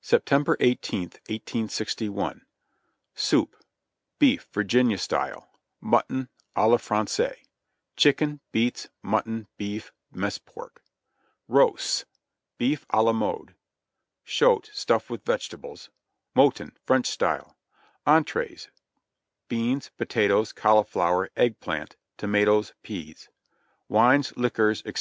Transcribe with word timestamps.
September 0.00 0.56
i8th, 0.56 1.22
1861. 1.30 2.44
SOUP 3.14 3.54
Beef, 4.18 4.48
Virginia 4.52 4.98
Style 4.98 5.48
Mutton, 5.80 6.28
a 6.56 6.66
la 6.66 6.76
Francais 6.76 7.44
Chicken 7.96 8.40
Beets 8.50 8.88
Mutton 9.00 9.46
Beef 9.56 9.92
Mess 10.10 10.38
Pork 10.38 10.82
ROASTS 11.46 12.04
Beef, 12.58 12.84
a 12.90 13.00
la 13.00 13.12
Mode 13.12 13.54
Shoat, 14.26 14.68
Stuffed 14.74 15.08
with 15.08 15.24
Vegetables 15.24 15.88
Mouton 16.34 16.76
(French 16.84 17.06
Style) 17.06 17.56
ENTREES 18.08 18.70
Beans 19.46 19.92
Potatoes 19.96 20.52
Cauliflower 20.52 21.30
Egg 21.36 21.60
Plant 21.60 21.94
Tomatoes 22.16 22.74
Peas 22.82 23.28
WINES, 23.88 24.32
LIQUORS, 24.36 24.82
&c. 24.84 24.92